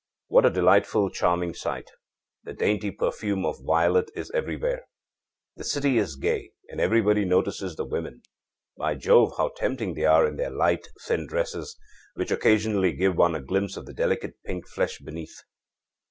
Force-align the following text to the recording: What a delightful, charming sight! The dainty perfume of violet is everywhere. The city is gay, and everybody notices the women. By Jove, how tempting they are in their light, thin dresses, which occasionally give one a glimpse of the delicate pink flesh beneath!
What 0.29 0.47
a 0.47 0.49
delightful, 0.49 1.11
charming 1.11 1.53
sight! 1.53 1.91
The 2.43 2.53
dainty 2.53 2.89
perfume 2.89 3.45
of 3.45 3.63
violet 3.63 4.09
is 4.15 4.31
everywhere. 4.31 4.87
The 5.57 5.63
city 5.63 5.99
is 5.99 6.15
gay, 6.15 6.53
and 6.69 6.81
everybody 6.81 7.23
notices 7.23 7.75
the 7.75 7.85
women. 7.85 8.23
By 8.75 8.95
Jove, 8.95 9.33
how 9.37 9.49
tempting 9.55 9.93
they 9.93 10.05
are 10.05 10.25
in 10.25 10.37
their 10.37 10.49
light, 10.49 10.87
thin 11.05 11.27
dresses, 11.27 11.77
which 12.15 12.31
occasionally 12.31 12.93
give 12.93 13.15
one 13.15 13.35
a 13.35 13.41
glimpse 13.41 13.77
of 13.77 13.85
the 13.85 13.93
delicate 13.93 14.33
pink 14.43 14.67
flesh 14.67 14.97
beneath! 14.97 15.39